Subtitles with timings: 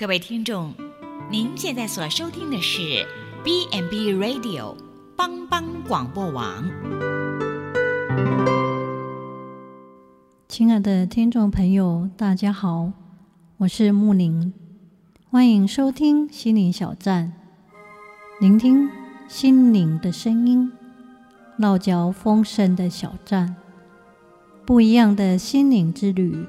[0.00, 0.72] 各位听众，
[1.28, 3.04] 您现在所收听的是
[3.42, 4.76] B n B Radio
[5.16, 6.70] 帮帮广播网。
[10.46, 12.92] 亲爱的听众朋友，大家好，
[13.56, 14.52] 我是木玲，
[15.30, 17.32] 欢迎收听心灵小站，
[18.38, 18.88] 聆听
[19.26, 20.70] 心灵的声音，
[21.56, 23.56] 落脚丰盛的小站，
[24.64, 26.46] 不一样的心灵之旅。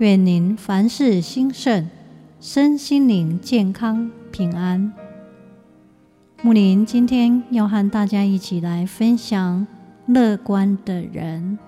[0.00, 1.88] 愿您凡事兴盛。
[2.40, 4.92] 身心灵健康平安。
[6.40, 9.66] 木林今天要和大家一起来分享
[10.06, 11.58] 乐观的人。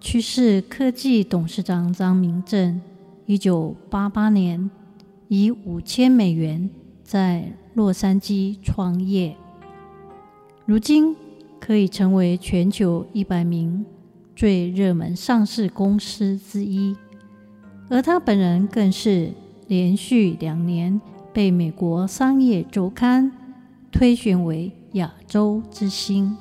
[0.00, 2.80] 趋势科技董事长张明正，
[3.24, 4.68] 一九八八年
[5.28, 6.68] 以五千美元
[7.04, 9.36] 在洛杉矶创业，
[10.66, 11.14] 如今
[11.60, 13.86] 可以成为全球一百名
[14.34, 16.96] 最热门上市公司之一。
[17.92, 19.34] 而他本人更是
[19.68, 20.98] 连续两年
[21.30, 23.30] 被美国商业周刊
[23.90, 26.34] 推选为亚洲之星。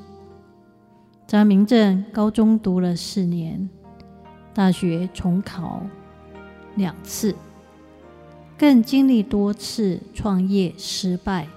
[1.27, 3.69] 张明正高中读了四年，
[4.53, 5.81] 大学重考
[6.75, 7.35] 两次，
[8.57, 11.49] 更经历多次创业失败。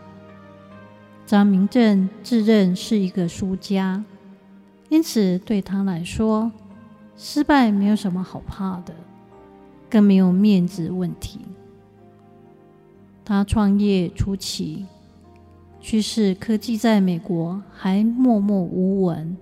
[1.24, 4.04] 张明正自认是一个输家，
[4.88, 6.50] 因此对他来说，
[7.16, 8.92] 失败没有什么好怕的。
[9.94, 11.38] 更没有面子问题。
[13.24, 14.86] 他创业初期，
[15.80, 19.36] 趋势科技在美国还默默无闻。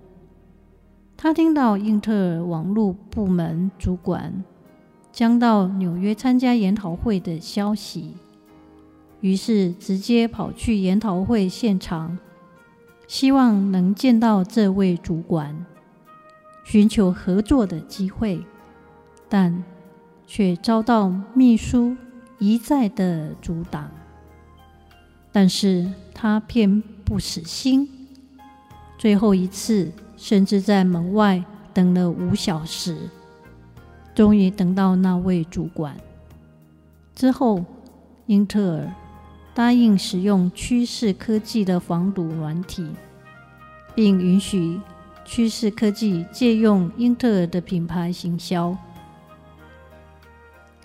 [1.17, 4.45] 他听到英特尔网络部门主管
[5.11, 8.12] 将到纽约参加研讨会的消息，
[9.23, 12.19] 于是直接跑去研讨会现场，
[13.08, 15.64] 希望能见到这位主管，
[16.62, 18.45] 寻求合作的机会，
[19.30, 19.64] 但，
[20.34, 21.94] 却遭到秘书
[22.38, 23.91] 一再的阻挡，
[25.30, 27.86] 但是他偏不死心，
[28.96, 33.11] 最后一次甚至在门外等了五小时，
[34.14, 35.95] 终于等到那位主管。
[37.14, 37.62] 之后，
[38.24, 38.90] 英特尔
[39.52, 42.89] 答应使用趋势科技的防毒软体，
[43.95, 44.80] 并允许
[45.27, 48.74] 趋势科技借用英特尔的品牌行销。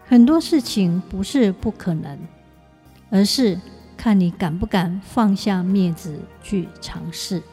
[0.09, 2.17] 很多事情不是不可能，
[3.09, 3.59] 而是
[3.97, 7.43] 看你敢不敢放下面子去尝试。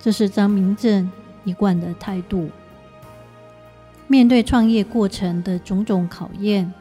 [0.00, 1.08] 这是张明正
[1.44, 2.50] 一贯的态度。
[4.08, 6.72] 面对创业过程的种种考验，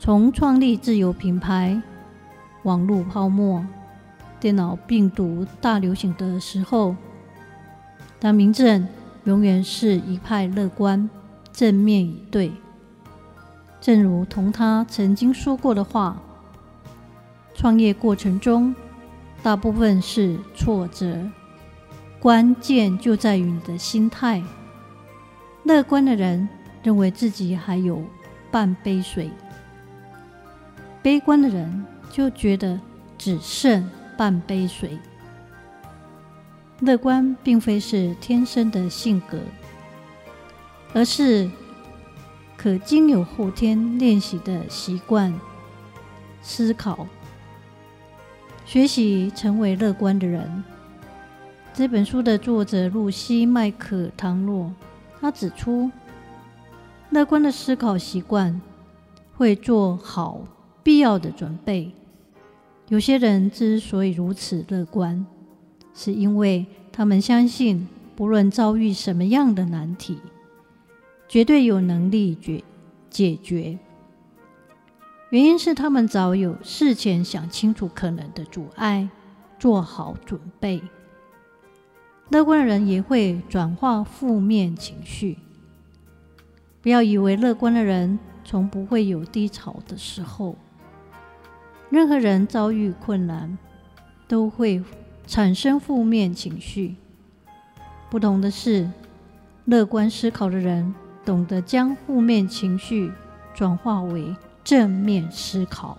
[0.00, 1.80] 从创立自有品牌、
[2.64, 3.64] 网络泡沫、
[4.40, 6.96] 电脑病毒大流行的时候，
[8.18, 8.88] 张明正
[9.24, 11.08] 永远是一派乐观、
[11.52, 12.50] 正面以对。
[13.80, 16.20] 正如同他曾经说过的话
[17.54, 18.74] ：“创业过程中，
[19.42, 21.16] 大部分是挫折，
[22.18, 24.42] 关键就在于你的心态。
[25.62, 26.48] 乐观的人
[26.82, 28.02] 认为自己还有
[28.50, 29.30] 半杯水，
[31.00, 32.80] 悲观的人就觉得
[33.16, 34.98] 只剩半杯水。
[36.80, 39.38] 乐观并非是天生的性格，
[40.92, 41.48] 而是……”
[42.58, 45.32] 可经由后天练习的习惯
[46.42, 47.06] 思考，
[48.66, 50.64] 学习成为乐观的人。
[51.72, 54.72] 这本书的作者露西·麦可唐洛，
[55.20, 55.88] 他指出，
[57.10, 58.60] 乐观的思考习惯
[59.36, 60.42] 会做好
[60.82, 61.92] 必要的准备。
[62.88, 65.24] 有些人之所以如此乐观，
[65.94, 67.86] 是因为他们相信，
[68.16, 70.18] 不论遭遇什么样的难题。
[71.28, 72.64] 绝对有能力解
[73.10, 73.78] 解决，
[75.28, 79.10] 原因是他们早有事前想清楚可能的阻碍，
[79.58, 80.82] 做好准备。
[82.30, 85.36] 乐观的人也会转化负面情绪。
[86.80, 90.56] 不要以为乐观的人从不会有低潮的时候。
[91.90, 93.58] 任何人遭遇困难，
[94.26, 94.82] 都会
[95.26, 96.96] 产生负面情绪。
[98.08, 98.90] 不同的是，
[99.66, 100.94] 乐观思考的人。
[101.28, 103.12] 懂得将负面情绪
[103.52, 104.34] 转化为
[104.64, 105.98] 正面思考。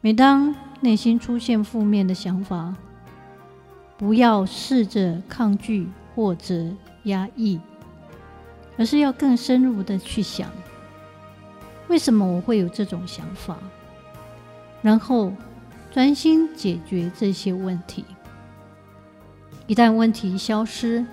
[0.00, 2.74] 每当内心出现负面的想法，
[3.98, 6.70] 不要试着抗拒或者
[7.02, 7.60] 压抑，
[8.78, 10.48] 而是要更深入的去想：
[11.88, 13.58] 为什么我会有这种想法？
[14.80, 15.30] 然后
[15.90, 18.06] 专心解决这些问题。
[19.66, 21.04] 一旦问题消失，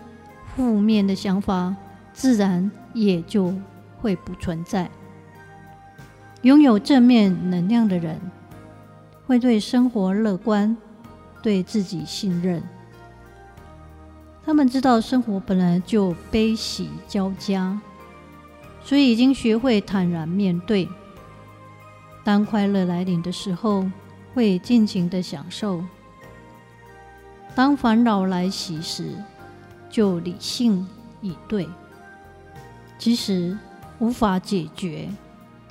[0.56, 1.76] 负面的想法。
[2.20, 3.56] 自然也就
[4.02, 4.92] 会不存在。
[6.42, 8.20] 拥有正面能量的人，
[9.26, 10.76] 会对生活乐观，
[11.42, 12.62] 对自己信任。
[14.46, 17.80] 他们知道生活本来就悲喜交加，
[18.84, 20.90] 所以已经学会坦然面对。
[22.26, 23.90] 当快乐来临的时候，
[24.34, 25.82] 会尽情的享受；
[27.56, 29.16] 当烦恼来袭时，
[29.90, 30.86] 就理性
[31.22, 31.66] 以对。
[33.00, 33.58] 即使
[33.98, 35.10] 无法解决，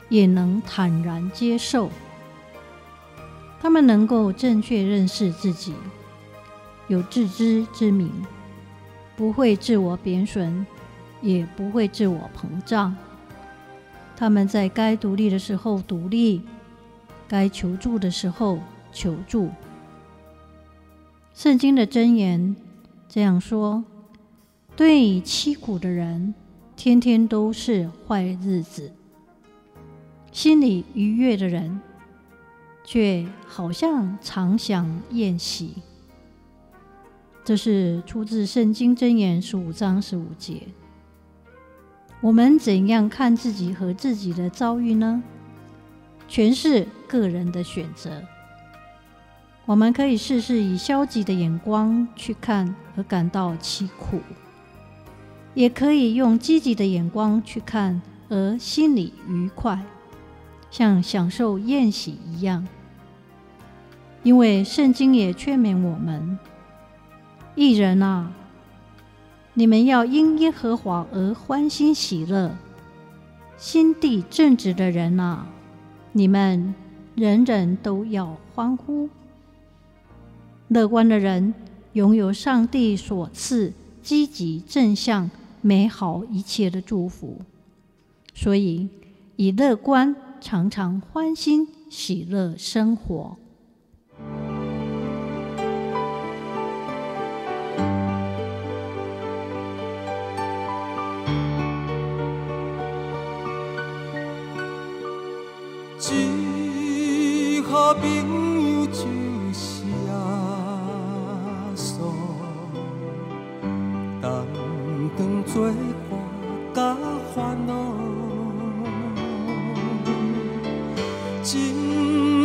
[0.08, 1.90] 也能坦然接受。
[3.60, 5.74] 他们能够正确认识自己，
[6.88, 8.10] 有自知之明，
[9.14, 10.66] 不会自我贬损，
[11.20, 12.96] 也不会自我膨胀。
[14.16, 16.42] 他们在该独立的时候独立，
[17.28, 18.58] 该求助的时候
[18.90, 19.50] 求助。
[21.34, 22.56] 圣经的箴言
[23.08, 23.84] 这样说：
[24.74, 26.34] 对凄苦的人，
[26.78, 28.92] 天天都是坏日子；
[30.30, 31.80] 心里愉悦的人，
[32.84, 35.74] 却好像常享宴席。
[37.44, 40.68] 这是出自圣经箴言十五章十五节。
[42.20, 45.20] 我们怎样看自己和自己的遭遇呢？
[46.28, 48.22] 全是个人的选择。
[49.66, 54.20] 我们可以试试以消极的眼光去看而感到凄苦，
[55.58, 59.82] 也可以用积极的眼光去看而心里愉快，
[60.70, 62.64] 像享受宴席一样。
[64.22, 66.38] 因为圣经也劝勉我们：
[67.56, 68.30] 义人啊！
[69.54, 72.54] 你们要因耶和华而欢欣喜乐，
[73.56, 75.44] 心地正直的人啊，
[76.12, 76.72] 你们
[77.16, 79.08] 人人都要欢呼。
[80.68, 81.52] 乐观的人
[81.94, 85.28] 拥有上帝所赐积极正向、
[85.60, 87.38] 美好一切的祝福，
[88.34, 88.88] 所以
[89.36, 93.36] 以乐观常常欢欣喜乐生活。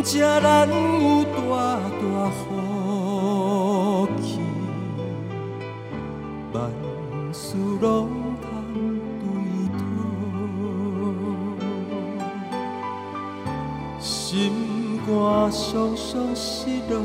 [0.03, 1.39] 真正难有大
[1.87, 2.39] 大福
[4.21, 4.39] 气，
[6.51, 6.55] 万
[7.31, 7.87] 事拢
[8.41, 8.45] 通
[9.21, 9.23] 对
[9.77, 9.81] 讨，
[13.99, 14.51] 心。
[15.05, 15.11] 肝
[15.51, 16.97] 伤伤失落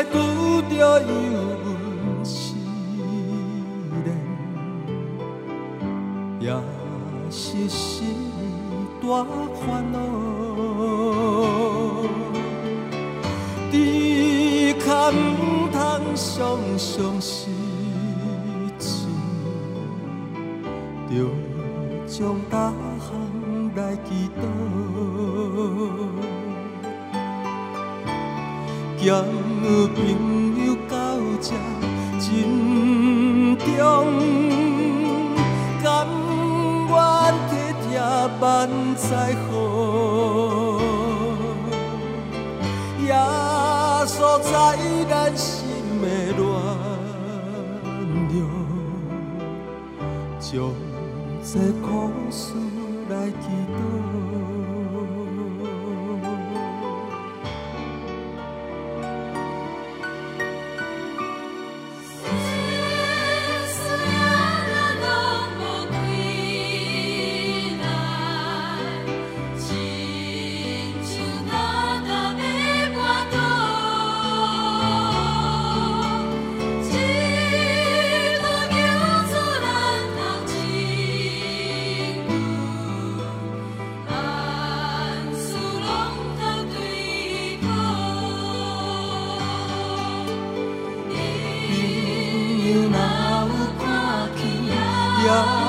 [0.00, 0.16] 咸菜拄
[0.62, 1.06] 着油
[1.64, 2.54] 温试
[4.04, 4.08] 炼，
[6.40, 6.48] 也
[7.30, 8.16] 是心
[9.02, 9.98] 大烦恼。
[13.70, 15.76] 只可唔通
[16.14, 17.50] 常常失
[18.78, 19.06] 志，
[21.10, 21.12] 着
[22.06, 23.10] 将大项
[23.76, 24.08] 来祈
[24.40, 24.42] 祷。
[29.94, 29.98] 朋
[30.66, 30.94] 友到
[31.40, 31.48] 这
[32.18, 32.28] 珍
[33.58, 33.68] 重，
[35.82, 35.84] 甘
[36.88, 36.92] 愿
[37.48, 37.88] 体贴
[38.40, 38.44] 万
[38.96, 39.08] 载
[39.48, 39.50] 好，
[43.00, 43.08] 也
[44.06, 44.50] 所在
[45.08, 45.48] 咱心
[46.02, 46.04] 的
[46.36, 46.38] 暖
[48.28, 48.34] 流，
[50.38, 50.50] 将
[51.42, 51.88] 这苦
[52.30, 52.42] 事
[53.08, 53.34] 来祈
[53.74, 53.89] 祷。
[95.22, 95.59] yeah.